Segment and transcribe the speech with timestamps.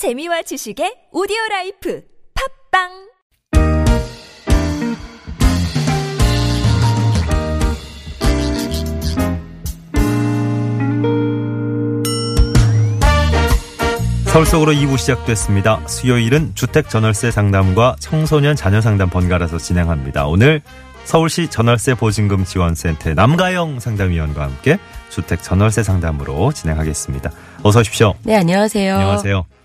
[0.00, 2.00] 재미와 지식의 오디오 life
[2.72, 2.88] 팟빵
[14.32, 15.86] 서울 속으로 2부 시작됐습니다.
[15.86, 20.28] 수요일은 주택 전월세 상담과 청소년 자녀 상담 번갈아서 진행합니다.
[20.28, 20.62] 오늘
[21.04, 24.78] 서울시 전월세 보증금 지원센터 남가영 상담위원과 함께
[25.10, 27.30] 주택 전월세 상담으로 진행하겠습니다.
[27.64, 28.14] 어서 오십시오.
[28.22, 28.94] 네, 안녕하세요.
[28.94, 29.59] 안녕하세요.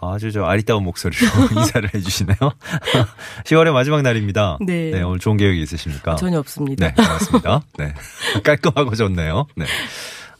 [0.00, 1.26] 아주 저 아리따운 목소리로
[1.56, 2.36] 인사를 해주시네요.
[3.44, 4.58] 10월의 마지막 날입니다.
[4.64, 5.02] 네.
[5.02, 6.16] 오늘 좋은 계획이 있으십니까?
[6.16, 6.88] 전혀 없습니다.
[6.88, 7.62] 네, 고맙습니다.
[7.78, 7.94] 네.
[8.42, 9.46] 깔끔하고 좋네요.
[9.56, 9.66] 네.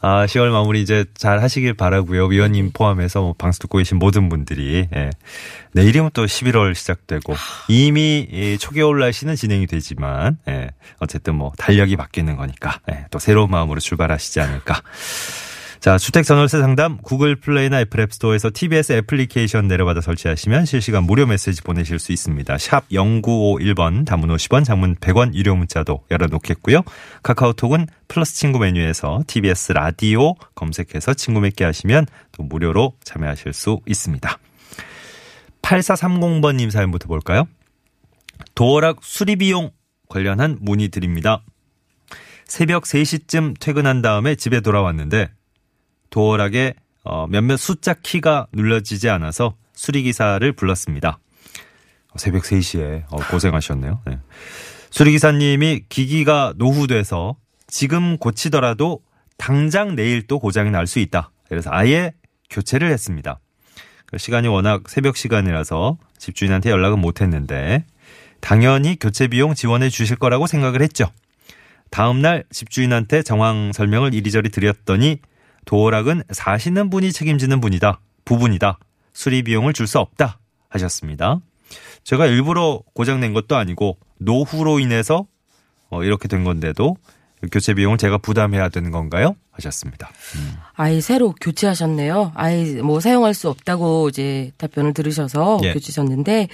[0.02, 2.26] 아, 10월 마무리 이제 잘 하시길 바라고요.
[2.26, 5.10] 위원님 포함해서 뭐 방송 듣고 계신 모든 분들이 예.
[5.72, 7.34] 내일이면 또 11월 시작되고
[7.68, 10.70] 이미 이 초겨울 날씨는 진행이 되지만 예.
[11.00, 13.04] 어쨌든 뭐 달력이 바뀌는 거니까 예.
[13.10, 14.80] 또 새로운 마음으로 출발하시지 않을까.
[15.80, 21.62] 자, 주택 전월세 상담 구글 플레이나 애플 앱스토어에서 TBS 애플리케이션 내려받아 설치하시면 실시간 무료 메시지
[21.62, 22.58] 보내실 수 있습니다.
[22.58, 26.82] 샵 0951번 단문 50원 장문 100원 유료 문자도 열어놓겠고요.
[27.22, 34.38] 카카오톡은 플러스 친구 메뉴에서 TBS 라디오 검색해서 친구 맺게 하시면 또 무료로 참여하실 수 있습니다.
[35.62, 37.48] 8430번님 사연부터 볼까요?
[38.54, 39.70] 도어락 수리비용
[40.10, 41.42] 관련한 문의 드립니다.
[42.44, 45.30] 새벽 3시쯤 퇴근한 다음에 집에 돌아왔는데
[46.10, 51.18] 도어락에 어, 몇몇 숫자 키가 눌러지지 않아서 수리기사를 불렀습니다.
[52.16, 54.00] 새벽 3시에 어, 고생하셨네요.
[54.06, 54.18] 네.
[54.90, 57.36] 수리기사님이 기기가 노후돼서
[57.68, 59.00] 지금 고치더라도
[59.38, 61.30] 당장 내일 또 고장이 날 수 있다.
[61.48, 62.12] 그래서 아예
[62.50, 63.40] 교체를 했습니다.
[64.06, 67.84] 그 시간이 워낙 새벽 시간이라서 집주인한테 연락은 못 했는데
[68.40, 71.10] 당연히 교체 비용 지원해 주실 거라고 생각을 했죠.
[71.90, 75.20] 다음날 집주인한테 정황 설명을 이리저리 드렸더니
[75.70, 78.00] 도어락은 사시는 분이 책임지는 분이다.
[78.24, 78.80] 부분이다.
[79.12, 80.40] 수리 비용을 줄 수 없다.
[80.68, 81.38] 하셨습니다.
[82.02, 85.26] 제가 일부러 고장낸 것도 아니고 노후로 인해서
[85.88, 86.96] 어, 이렇게 된 건데도
[87.52, 89.36] 교체 비용을 제가 부담해야 되는 건가요?
[89.52, 90.10] 하셨습니다.
[90.36, 90.56] 음.
[90.74, 92.32] 아예 새로 교체하셨네요.
[92.34, 95.72] 아예 뭐 사용할 수 없다고 이제 답변을 들으셔서 예.
[95.72, 96.48] 교체하셨는데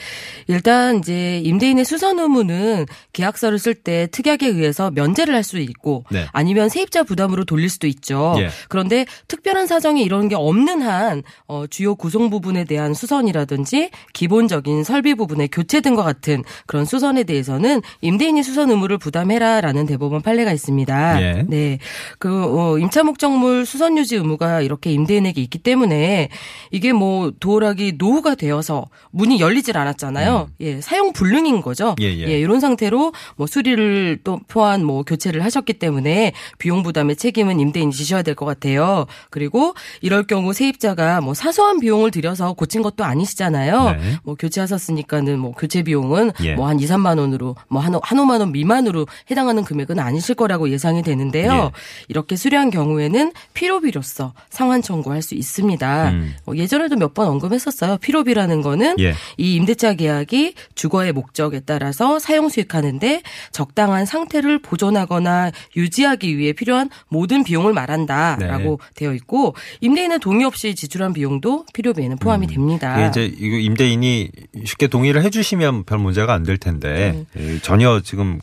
[0.49, 6.27] 일단 이제 임대인의 수선 의무는 계약서를 쓸 때 특약에 의해서 면제를 할 수 있고 네.
[6.33, 8.35] 아니면 세입자 부담으로 돌릴 수도 있죠.
[8.39, 8.49] 예.
[8.69, 15.15] 그런데 특별한 사정이 이런 게 없는 한 어, 주요 구성 부분에 대한 수선이라든지 기본적인 설비
[15.15, 21.23] 부분의 교체 등과 같은 그런 수선에 대해서는 임대인이 수선 의무를 부담해라라는 대법원 판례가 있습니다.
[21.23, 21.45] 예.
[21.47, 21.79] 네.
[22.19, 26.29] 그 어, 임차 목적물 수선 유지 의무가 이렇게 임대인에게 있기 때문에
[26.71, 30.49] 이게 뭐 도어락이 노후가 되어서 문이 열리질 않았잖아요.
[30.61, 31.91] 예, 사용 불능인 거죠.
[31.91, 31.95] 음.
[32.03, 32.39] 예, 예.
[32.39, 38.23] 이런 상태로 뭐 수리를 또 포함 뭐 교체를 하셨기 때문에 비용 부담의 책임은 임대인이 지셔야
[38.23, 39.07] 될 것 같아요.
[39.31, 43.91] 그리고 이럴 경우 세입자가 뭐 사소한 비용을 들여서 고친 것도 아니시잖아요.
[43.93, 43.99] 네.
[44.25, 46.55] 뭐 교체하셨으니까는 뭐 교체 비용은 예.
[46.55, 51.03] 뭐한 2, 3만 원으로 뭐 한, 한 5만 원 미만으로 해당하는 금액은 아니실 거라고 예상이
[51.03, 51.51] 되는데요.
[51.51, 51.71] 예.
[52.09, 56.11] 이렇게 수리한 경우에는 필요비로서 상환 청구할 수 있습니다.
[56.11, 56.35] 음.
[56.47, 57.97] 어, 예전에도 몇 번 언급했었어요.
[57.99, 59.15] 필요비라는 거는 예.
[59.39, 63.23] 이 임대차 계약이 주거의 목적에 따라서 사용 수익하는데
[63.53, 68.91] 적당한 상태를 보존하거나 유지하기 위해 필요한 모든 비용을 말한다라고 네.
[68.97, 72.97] 되어 있고 임대인의 동의 없이 지출한 비용도 필요비에는 포함이 됩니다.
[72.97, 73.11] 음.
[73.13, 74.31] 이게 이제 임대인이
[74.67, 78.41] 쉽게 동의를 해주시면 별 문제가 안 될 텐데 예, 전혀 지금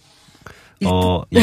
[0.85, 1.39] 어 예,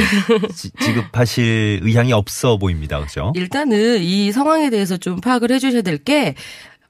[0.54, 3.32] 지- 지급하실 의향이 없어 보입니다, 그렇죠?
[3.36, 6.34] 일단은 이 상황에 대해서 좀 파악을 해주셔야 될 게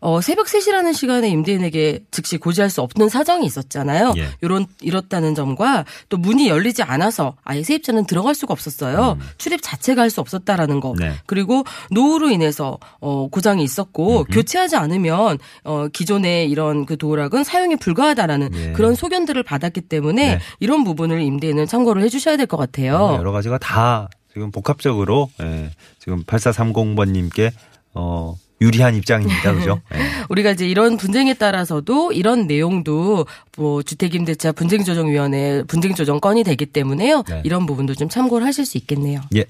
[0.01, 4.15] 어, 새벽 3시라는 시간에 임대인에게 즉시 고지할 수 없는 사정이 있었잖아요.
[4.17, 4.29] 예.
[4.43, 9.19] 요런, 이렇다는 점과 또 문이 열리지 않아서 아예 세입자는 들어갈 수가 없었어요.
[9.39, 10.91] 출입 자체가 할 수 없었다라는 거.
[10.93, 10.97] 음.
[10.99, 11.13] 네.
[11.27, 18.51] 그리고 노후로 인해서 어, 고장이 있었고 교체하지 않으면 어, 기존의 이런 그 도락은 사용이 불가하다라는
[18.55, 18.73] 예.
[18.73, 20.41] 그런 소견들을 받았기 때문에 네.
[20.61, 23.15] 이런 부분을 임대인은 참고를 해주셔야 될 것 같아요.
[23.19, 27.53] 여러 가지가 다 지금 복합적으로 예, 지금 8430번님께
[27.95, 29.81] 어 유리한 입장입니다, 그죠?
[29.95, 29.99] 예.
[30.29, 33.27] 우리가 이제 이런 분쟁에 따라서도 이런 내용도
[33.57, 37.23] 뭐 주택임대차 분쟁조정위원회 분쟁조정 건이 되기 때문에요.
[37.29, 37.41] 네.
[37.45, 39.21] 이런 부분도 좀 참고를 하실 수 있겠네요.
[39.37, 39.45] 예.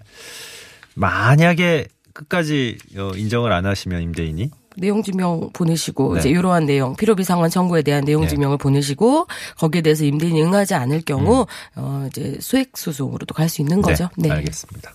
[0.94, 6.20] 만약에 끝까지 어, 인정을 안 하시면 임대인이 내용 증명 보내시고 네.
[6.20, 8.28] 이제 이러한 내용 필요비 상환 청구에 대한 내용 네.
[8.28, 9.26] 증명을 보내시고
[9.58, 11.46] 거기에 대해서 임대인이 응하지 않을 경우 음.
[11.76, 14.08] 어 이제 소액 소송으로도 갈 수 있는 거죠.
[14.16, 14.92] 네, 알겠습니다.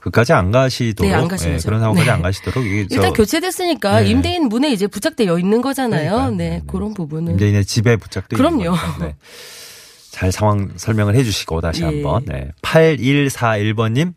[0.00, 1.24] 그까지 안 가시도록 네, 안.
[1.24, 2.10] 예, 그런 상황까지 네.
[2.10, 4.08] 안 가시도록 이게 일단 저 교체됐으니까 네.
[4.08, 6.10] 임대인 문에 이제 부착되어 있는 거잖아요.
[6.10, 6.30] 그러니까요.
[6.30, 6.62] 네, 네, 네.
[6.66, 8.74] 그런 부분은 임대인의 집에 부착돼 그럼요.
[9.00, 9.16] 네.
[10.10, 11.86] 잘 상황 설명을 해주시고 다시 예.
[11.86, 12.50] 한번 네.
[12.62, 14.14] 8141번님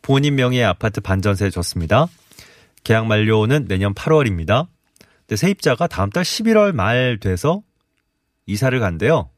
[0.00, 2.06] 본인 명의의 아파트 반전세 줬습니다.
[2.84, 4.68] 계약 만료는 내년 8월입니다.
[5.26, 7.62] 근데 세입자가 다음 달 11월 말 돼서
[8.46, 9.30] 이사를 간대요.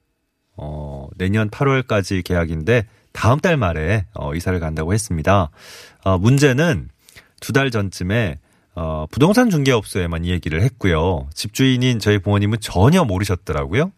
[0.56, 2.86] 어, 내년 8월까지 계약인데
[3.16, 5.50] 다음 달 말에 어, 이사를 간다고 했습니다.
[6.04, 6.90] 어, 문제는
[7.40, 8.38] 두 달 전쯤에
[8.74, 11.28] 어, 부동산 중개업소에만 이 얘기를 했고요.
[11.32, 13.90] 집주인인 저희 부모님은 전혀 모르셨더라고요.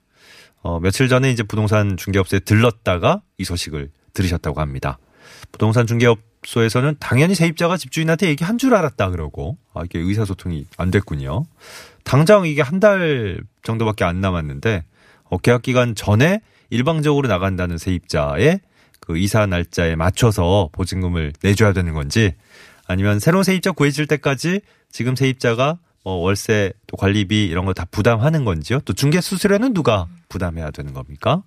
[0.62, 4.98] 어, 며칠 전에 이제 부동산 중개업소에 들렀다가 이 소식을 들으셨다고 합니다.
[5.50, 11.44] 부동산 중개업소에서는 당연히 세입자가 집주인한테 얘기한 줄 알았다 그러고 아, 이게 의사소통이 안 됐군요.
[12.04, 14.84] 당장 이게 한 달 정도밖에 안 남았는데
[15.24, 16.40] 어, 계약 기간 전에
[16.70, 18.60] 일방적으로 나간다는 세입자의
[19.08, 22.34] 그 이사 날짜에 맞춰서 보증금을 내줘야 되는 건지
[22.86, 24.60] 아니면 새로운 세입자 구해질 때까지
[24.92, 28.80] 지금 세입자가 뭐 월세 또 관리비 이런 거 다 부담하는 건지요?
[28.84, 31.42] 또 중개 수수료는 누가 부담해야 되는 겁니까?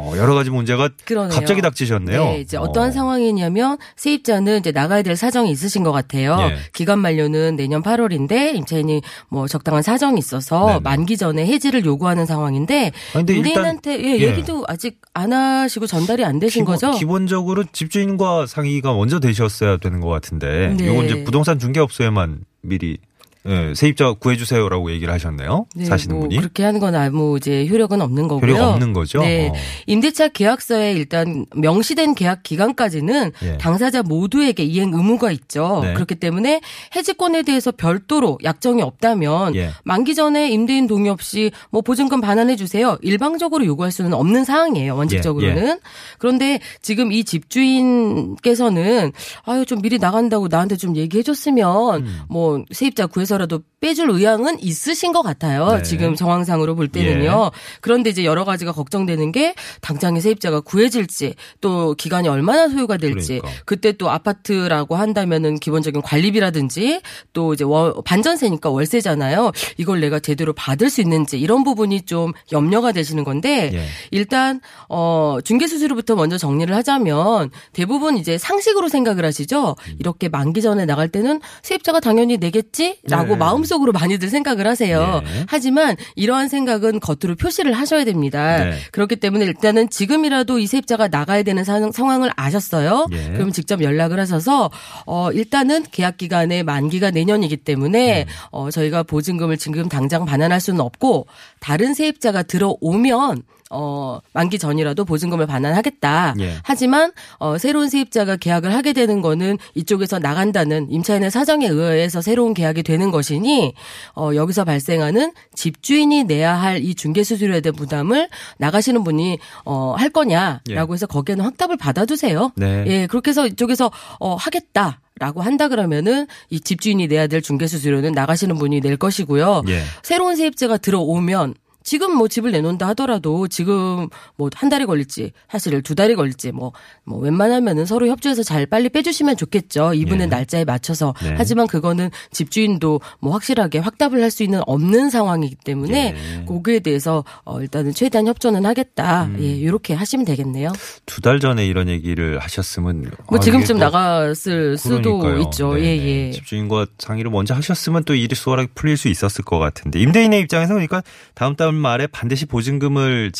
[0.00, 1.34] 어, 여러 가지 문제가 그러네요.
[1.34, 2.24] 갑자기 닥치셨네요.
[2.24, 2.92] 네, 이제 어 떠한 어.
[2.92, 6.36] 상황이냐면 세입자는 이제 나가야 될 사정이 있으신 것 같아요.
[6.40, 6.56] 예.
[6.72, 10.80] 기간 만료는 내년 8월인데 임차인이 뭐 적당한 사정이 있어서 네네.
[10.80, 14.28] 만기 전에 해지를 요구하는 상황인데 임대인한테 예, 예.
[14.28, 16.90] 얘기도 아직 안 하시고 전달이 안 되신 기본, 거죠?
[16.98, 20.84] 기본적으로 집주인과 상의가 먼저 되셨어야 되는 것 같은데 네.
[20.84, 22.98] 이건 이제 부동산 중개업소에만 미리
[23.48, 25.66] 예, 세입자 구해주세요라고 얘기를 하셨네요.
[25.74, 28.52] 네, 사시는 뭐 분이 그렇게 하는 건 아무 이제 효력은 없는 거고요.
[28.52, 29.20] 효력 없는 거죠.
[29.20, 29.48] 네.
[29.48, 29.52] 어.
[29.86, 33.58] 임대차 계약서에 일단 명시된 계약 기간까지는 예.
[33.58, 35.80] 당사자 모두에게 이행 의무가 있죠.
[35.82, 35.94] 네.
[35.94, 36.60] 그렇기 때문에
[36.94, 39.70] 해지권에 대해서 별도로 약정이 없다면 예.
[39.84, 42.98] 만기 전에 임대인 동의 없이 뭐 보증금 반환해 주세요.
[43.00, 44.94] 일방적으로 요구할 수는 없는 사항이에요.
[44.96, 45.66] 원칙적으로는.
[45.66, 45.78] 예,
[46.18, 49.12] 그런데 지금 이 집주인께서는
[49.44, 52.20] 아유 좀 미리 나간다고 나한테 좀 얘기해 줬으면 음.
[52.28, 55.76] 뭐 세입자 구해서 라도 빼줄 의향은 있으신 것 같아요.
[55.76, 55.82] 네.
[55.82, 57.50] 지금 정황상으로 볼 때는요.
[57.80, 63.62] 그런데 이제 여러 가지가 걱정되는 게 당장에 세입자가 구해질지 또 기간이 얼마나 소요가 될지 그러니까.
[63.64, 67.00] 그때또 아파트라고 한다면은 기본적인 관리비라든지
[67.32, 69.52] 또 이제 월- 반전세니까 월세잖아요.
[69.78, 73.84] 이걸 내가 제대로 받을 수 있는지 이런 부분이 좀 염려가 되시는 건데 예.
[74.10, 79.76] 일단 어 중개 수수료부터 먼저 정리를 하자면 대부분 이제 상식으로 생각을 하시죠.
[79.98, 83.36] 이렇게 만기 전에 나갈 때는 세입자가 당연히 내겠지 라고 네.
[83.38, 85.20] 마음속으로 많이들 생각을 하세요.
[85.24, 85.44] 네.
[85.48, 88.64] 하지만 이러한 생각은 겉으로 표시를 하셔야 됩니다.
[88.64, 88.78] 네.
[88.92, 93.06] 그렇기 때문에 일단은 지금이라도 이 세입자가 나가야 되는 상- 상황을 아셨어요.
[93.12, 93.32] 예.
[93.32, 94.70] 그럼 직접 연락을 하셔서
[95.06, 98.26] 어 일단은 계약 기간의 만기가 내년이기 때문에 음.
[98.50, 101.26] 어 저희가 보증금을 지금 당장 반환할 수는 없고
[101.60, 106.34] 다른 세입자가 들어오면 어 만기 전이라도 보증금을 반환하겠다.
[106.40, 106.54] 예.
[106.64, 112.82] 하지만 어 새로운 세입자가 계약을 하게 되는 거는 이쪽에서 나간다는 임차인의 사정에 의해서 새로운 계약이
[112.82, 113.74] 되는 것이니
[114.16, 118.28] 어 여기서 발생하는 집주인이 내야 할 이 중개 수수료에 대한 부담을
[118.58, 122.52] 나가시는 분이 어 할 거냐라고 해서 거기에는 확답을 받아두세요.
[122.56, 122.84] 네.
[122.86, 125.00] 예, 그렇게 해서 이쪽에서 어 하겠다.
[125.18, 129.64] 라고 한다 그러면은 이 집주인이 내야 될 중개 수수료는 나가시는 분이 낼 것이고요.
[129.68, 129.82] 예.
[130.02, 135.94] 새로운 세입자가 들어오면 지금 뭐 집을 내놓는다 하더라도 지금 뭐 한 달이 걸릴지 사실 두
[135.94, 136.72] 달이 걸릴지 뭐,
[137.04, 139.94] 뭐 웬만하면은 서로 협조해서 잘 빨리 빼주시면 좋겠죠.
[139.94, 140.26] 이분의 예.
[140.26, 141.14] 날짜에 맞춰서.
[141.22, 141.34] 네.
[141.38, 146.44] 하지만 그거는 집주인도 뭐 확실하게 확답을 할 수 있는 없는 상황이기 때문에 예.
[146.44, 149.24] 거기에 대해서 어 일단은 최대한 협조는 하겠다.
[149.24, 149.36] 음.
[149.40, 150.72] 예, 이렇게 하시면 되겠네요.
[151.06, 155.42] 두 달 전에 이런 얘기를 하셨으면 뭐 아, 지금쯤 또 나갔을 수도 그러니까요.
[155.48, 155.74] 있죠.
[155.74, 155.86] 네네.
[155.86, 156.30] 예, 예.
[156.32, 161.02] 집주인과 상의를 먼저 하셨으면 또 일이 수월하게 풀릴 수 있었을 것 같은데 임대인의 입장에서 그러니까
[161.34, 163.32] 다음 달 말에 반드시 보증금을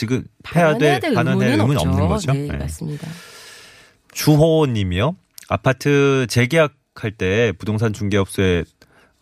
[0.43, 1.81] 반환해야 돼될 반환할 의무는 의무는.
[1.81, 2.33] 없는 거죠.
[2.33, 2.57] 네, 네.
[2.57, 3.09] 맞습니다.
[4.13, 5.17] 주호님이요.
[5.49, 8.65] 아파트 재계약할 때 부동산 중개업소에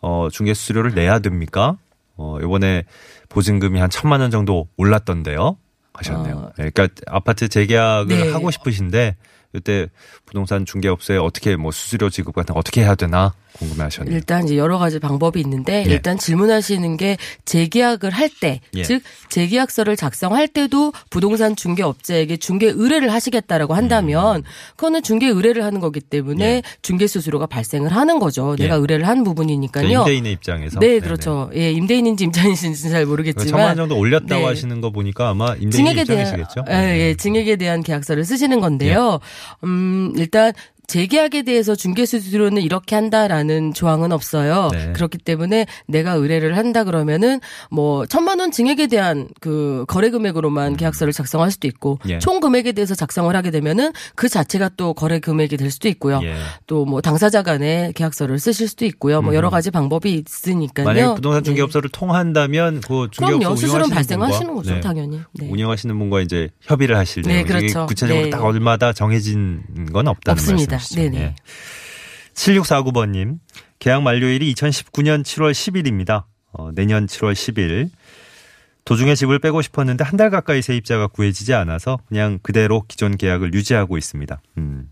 [0.01, 1.77] 어, 중개 수수료를 내야 됩니까?
[2.15, 2.83] 어, 이번에
[3.29, 5.57] 보증금이 한 천만 원 정도 올랐던데요.
[5.93, 6.35] 하셨네요.
[6.35, 6.51] 어.
[6.57, 8.31] 네, 그러니까 아파트 재계약을 네.
[8.31, 9.15] 하고 싶으신데
[9.53, 9.87] 이때
[10.25, 14.15] 부동산 중개업소에 어떻게 뭐 수수료 지급 같은 거 어떻게 해야 되나 궁금해하셨네요.
[14.15, 15.91] 일단 이제 여러 가지 방법이 있는데 예.
[15.91, 18.83] 일단 질문하시는 게 재계약을 할 때, 예.
[18.83, 24.43] 즉 재계약서를 작성할 때도 부동산 중개업자에게 중개 의뢰를 하시겠다라고 한다면
[24.75, 26.49] 그거는 중개 의뢰를 하는 거기 때문에 음.
[26.57, 26.61] 예.
[26.81, 28.55] 중개 수수료가 발생을 하는 거죠.
[28.59, 28.63] 예.
[28.63, 29.99] 내가 의뢰를 한 부분이니까요.
[29.99, 30.99] 임대인의 입장에서 네, 네네.
[30.99, 31.49] 그렇죠.
[31.55, 34.45] 예, 임대인인지 임차인인지 잘그 천만 모르겠지만 원 정도 올렸다고 네.
[34.45, 36.65] 하시는 거 보니까 아마 임대인 증액에 대한 입장이시겠죠.
[36.69, 39.19] 예, 예, 증액에 대한 계약서를 쓰시는 건데요.
[39.63, 40.53] 음, 일단
[40.89, 44.69] 재계약에 대해서 중개 수수료는 이렇게 한다라는 조항은 없어요.
[44.73, 44.91] 네.
[44.93, 51.13] 그렇기 때문에 내가 의뢰를 한다 그러면은 뭐 천만 원 증액에 대한 그 거래 금액으로만 계약서를
[51.13, 52.09] 작성할 수도 있고 음.
[52.09, 52.19] 예.
[52.19, 56.21] 총 금액에 대해서 작성을 하게 되면은 그 자체가 또 거래 금액이 될 수도 있고요.
[56.23, 56.35] 예.
[56.65, 59.21] 또뭐 당사자 간에 계약서를 쓰실 수도 있고요.
[59.21, 61.13] 뭐 여러 가지 방법이 있으니까요.
[61.13, 61.45] 부동산 네.
[61.45, 63.55] 중개업소를 통한다면 그 중개업소.
[63.57, 64.79] 수수료는 발생하시는 거죠, 네.
[64.79, 65.21] 당연히.
[65.33, 65.49] 네.
[65.51, 67.85] 운영하시는 분과 이제 협의를 하실 네, 때 그렇죠.
[67.85, 68.29] 구체적으로 네.
[68.31, 69.61] 딱 얼마다 정해진
[69.93, 70.78] 건 없다는 없습니다.
[70.79, 71.11] 말씀이시죠.
[71.11, 71.21] 네네.
[71.23, 71.35] 예.
[72.33, 73.39] 7649번님
[73.79, 76.23] 계약 만료일이 2019년 7월 10일입니다.
[76.51, 77.89] 어, 내년 7월 10일
[78.85, 83.97] 도중에 집을 빼고 싶었는데 한 달 가까이 세입자가 구해지지 않아서 그냥 그대로 기존 계약을 유지하고
[83.97, 84.41] 있습니다.
[84.57, 84.89] 음.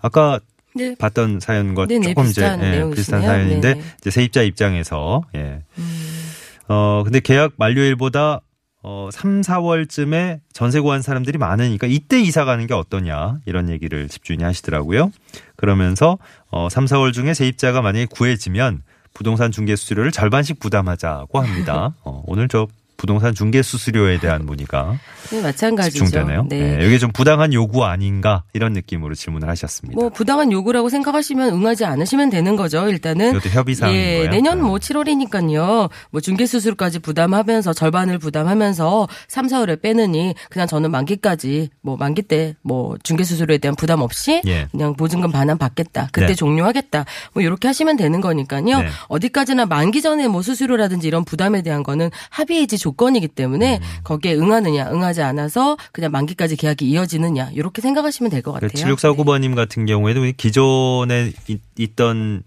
[0.00, 0.38] 아까
[0.74, 0.94] 네.
[0.98, 2.94] 봤던 사연과 네네, 조금 비슷한 이제 예.
[2.94, 3.86] 비슷한 사연인데 네네.
[4.00, 5.62] 이제 세입자 입장에서 예.
[5.78, 6.30] 음.
[6.68, 8.40] 어 근데 계약 만료일보다
[8.82, 14.44] 어 3, 4월쯤에 전세 구한 사람들이 많으니까 이때 이사 가는 게 어떠냐 이런 얘기를 집주인이
[14.44, 15.10] 하시더라고요.
[15.56, 16.18] 그러면서
[16.50, 18.82] 어 3, 4월 중에 세입자가 만약에 구해지면
[19.14, 21.94] 부동산 중개 수수료를 절반씩 부담하자고 합니다.
[22.04, 22.68] 어, 오늘 저
[22.98, 24.98] 부동산 중개 수수료에 대한 문의가
[25.30, 26.04] 네, 마찬가지죠.
[26.04, 26.46] 집중되네요.
[26.48, 26.76] 네.
[26.78, 29.98] 네, 이게 좀 부당한 요구 아닌가 이런 느낌으로 질문을 하셨습니다.
[29.98, 32.88] 뭐 부당한 요구라고 생각하시면 응하지 않으시면 되는 거죠.
[32.88, 34.30] 일단은 이것도 협의 사항인 예, 거예요.
[34.30, 34.64] 내년 네.
[34.64, 35.90] 뭐 7월이니까요.
[36.10, 42.54] 뭐 중개 수수료까지 부담하면서 절반을 부담하면서 3, 4월에 빼느니 그냥 저는 만기까지 뭐 만기 때
[42.62, 44.66] 뭐 중개 수수료에 대한 부담 없이 예.
[44.70, 46.08] 그냥 보증금 반환 받겠다.
[46.12, 46.34] 그때 네.
[46.34, 47.04] 종료하겠다.
[47.32, 48.64] 뭐 이렇게 하시면 되는 거니까요.
[48.80, 48.88] 네.
[49.08, 53.82] 어디까지나 만기 전에 뭐 수수료라든지 이런 부담에 대한 거는 합의해지 조건이기 때문에 음.
[54.04, 58.70] 거기에 응하느냐, 응하지 않아서 그냥 만기까지 계약이 이어지느냐 이렇게 생각하시면 될 것 같아요.
[58.70, 62.42] 7649번님 같은 경우에도 기존에 있- 있던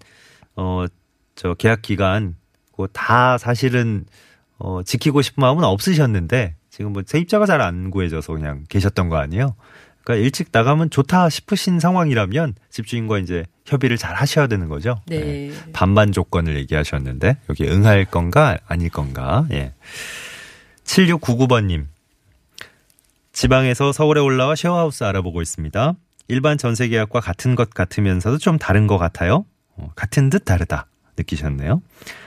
[0.56, 0.86] 어
[1.36, 2.36] 저 계약 기간
[2.94, 4.06] 다 사실은
[4.58, 9.56] 어 지키고 싶은 마음은 없으셨는데 지금 뭐 세입자가 잘 안 구해져서 그냥 계셨던 거 아니에요.
[10.04, 15.00] 그러니까 일찍 나가면 좋다 싶으신 상황이라면 집주인과 이제 협의를 잘 하셔야 되는 거죠.
[15.08, 15.52] 네.
[15.74, 19.46] 반반 조건을 얘기하셨는데 여기 응할 건가 아닐 건가.
[19.52, 19.74] 예.
[20.92, 21.86] 7699번님.
[23.32, 25.94] 지방에서 서울에 올라와 쉐어하우스 알아보고 있습니다.
[26.28, 29.46] 일반 전세 계약과 같은 것 같으면서도 좀 다른 것 같아요.
[29.78, 31.82] 어, 같은 듯 다르다 느끼셨네요.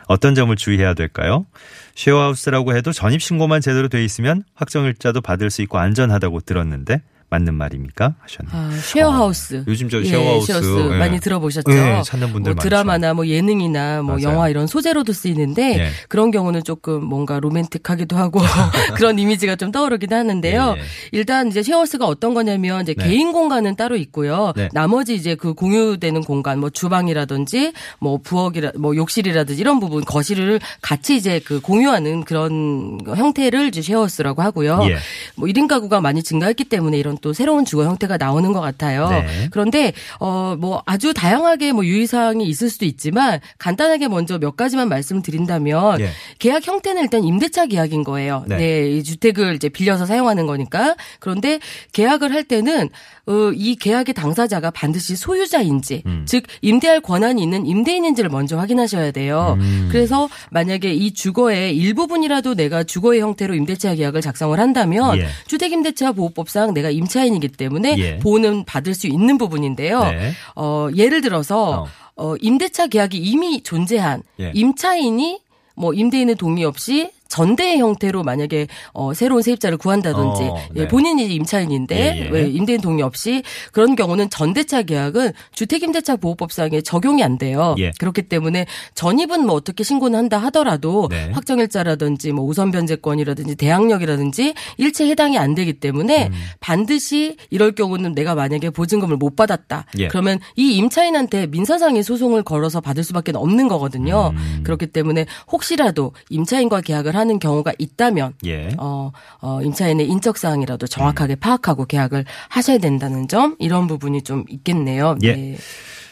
[0.07, 1.47] 어떤 점을 주의해야 될까요?
[1.95, 7.03] 쉐어하우스라고 해도 전입신고만 제대로 돼 있으면 확정일자도 받을 수 있고 안전하다고 들었는데
[7.35, 8.15] 맞는 말입니까?
[8.21, 8.53] 하셨네요.
[8.53, 9.65] 아, 쉐어하우스.
[9.67, 10.99] 요즘 저 예, 쉐어하우스, 쉐어하우스 예.
[10.99, 11.73] 많이 들어보셨죠?
[11.73, 12.69] 예, 찾는 분들 뭐 많죠.
[12.69, 14.35] 드라마나 뭐 예능이나 뭐 맞아요.
[14.35, 15.89] 영화 이런 소재로도 쓰이는데 예.
[16.09, 18.41] 그런 경우는 조금 뭔가 로맨틱하기도 하고
[18.95, 20.75] 그런 이미지가 좀 떠오르기도 하는데요.
[20.77, 20.85] 예, 예.
[21.11, 23.05] 일단 이제 쉐어하우스가 어떤 거냐면 이제 네.
[23.09, 24.53] 개인 공간은 따로 있고요.
[24.55, 24.69] 네.
[24.73, 31.17] 나머지 이제 그 공유되는 공간 뭐 주방이라든지 뭐 부엌이라 뭐 욕실이라든지 이런 부분 거실을 같이
[31.17, 34.81] 이제 그 공유하는 그런 형태를 이제 쉐어하우스라고 하고요.
[34.89, 34.99] 예.
[35.35, 39.09] 뭐 1인 가구가 많이 증가했기 때문에 이런 또 새로운 주거 형태가 나오는 것 같아요.
[39.09, 39.49] 네.
[39.51, 46.01] 그런데 어 뭐 아주 다양하게 뭐 유의사항이 있을 수도 있지만 간단하게 먼저 몇 가지만 말씀드린다면
[46.01, 46.11] 예.
[46.39, 48.45] 계약 형태는 일단 임대차 계약인 거예요.
[48.47, 48.57] 네.
[48.57, 48.91] 네.
[48.91, 50.97] 이 주택을 이제 빌려서 사용하는 거니까.
[51.19, 51.61] 그런데
[51.93, 52.91] 계약을 할 때는
[53.27, 56.25] 어, 이 계약의 당사자가 반드시 소유자인지, 음.
[56.29, 59.57] 즉 임대할 권한이 있는 임대인인지를 먼저 확인하셔야 돼요.
[59.61, 59.89] 음.
[59.91, 65.27] 그래서 만약에 이 주거의 일부분이라도 내가 주거의 형태로 임대차 계약을 작성을 한다면 예.
[65.47, 68.19] 주택임대차 보호법상 내가 임 차인이기 때문에 예.
[68.19, 70.01] 보호는 받을 수 있는 부분인데요.
[70.05, 70.33] 네.
[70.57, 71.87] 어, 예를 들어서 어.
[72.17, 74.53] 어, 임대차 계약이 이미 존재한 예.
[74.55, 75.41] 임차인이
[75.77, 80.83] 뭐 임대인의 동의 없이 전대의 형태로 만약에 어 새로운 세입자를 구한다든지 어, 네.
[80.83, 82.29] 예, 본인이 임차인인데 예, 예.
[82.31, 87.75] 왜 임대인 동의 없이 그런 경우는 전대차 계약은 주택임대차 보호법상에 적용이 안 돼요.
[87.79, 87.93] 예.
[87.99, 91.31] 그렇기 때문에 전입은 뭐 어떻게 신고는 한다 하더라도 네.
[91.33, 96.33] 확정일자라든지 뭐 우선 변제권이라든지 대항력이라든지 일체 해당이 안 되기 때문에 음.
[96.61, 99.87] 반드시 이럴 경우는 내가 만약에 보증금을 못 받았다.
[99.99, 100.09] 예.
[100.09, 104.33] 그러면 이 임차인한테 민사상의 소송을 걸어서 받을 수밖에 없는 거거든요.
[104.35, 104.61] 음.
[104.65, 108.71] 그렇기 때문에 혹시라도 임차인과 계약을 하는 경우가 있다면 예.
[108.79, 115.17] 어, 어, 임차인의 인적 사항이라도 정확하게 파악하고 계약을 하셔야 된다는 점 이런 부분이 좀 있겠네요.
[115.23, 115.33] 예.
[115.35, 115.57] 네.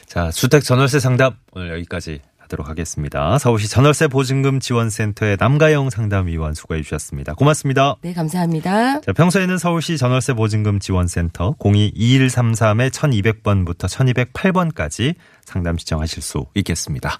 [0.06, 2.20] 자, 주택 전월세 상담 오늘 여기까지
[2.52, 3.38] 하도록 하겠습니다.
[3.38, 7.34] 서울시 전월세 보증금 지원센터의 남가영 상담위원 수고해 주셨습니다.
[7.34, 7.96] 고맙습니다.
[8.02, 9.00] 네, 감사합니다.
[9.00, 17.18] 자, 평소에는 서울시 전월세 보증금 지원센터 02-2133의 1200번부터 1208번까지 상담 시청하실 수 있겠습니다.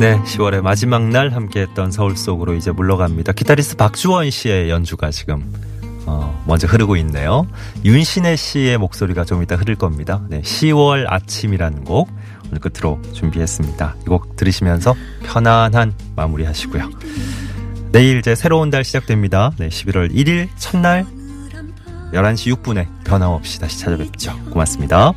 [0.00, 3.32] 네, 10월의 마지막 날 함께했던 서울 속으로 이제 물러갑니다.
[3.32, 5.52] 기타리스트 박주원 씨의 연주가 지금
[6.06, 7.46] 어, 먼저 흐르고 있네요.
[7.84, 10.22] 윤신혜 씨의 목소리가 좀 이따 흐를 겁니다.
[10.30, 12.08] 네, 10월 아침이라는 곡
[12.48, 13.96] 오늘 끝으로 준비했습니다.
[14.00, 16.88] 이 곡 들으시면서 편안한 마무리 하시고요.
[17.92, 19.52] 내일 이제 새로운 달 시작됩니다.
[19.58, 21.04] 네, 11월 1일 첫날
[22.14, 24.34] 11시 6분에 변함없이 다시 찾아뵙죠.
[24.50, 25.12] 고맙습니다.